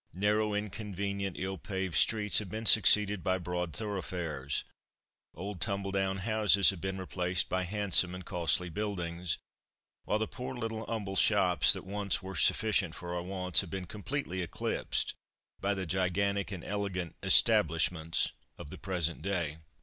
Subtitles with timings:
[0.15, 4.63] Narrow, inconvenient, ill paved streets have been succeeded by broad thoroughfares
[5.35, 9.37] old tumble down houses have been replaced by handsome and costly buildings,
[10.05, 13.85] while the poor little humble shops that once were sufficient for our wants have been
[13.85, 15.13] completely eclipsed
[15.59, 19.59] by the gigantic and elegant "establishments" of the present day.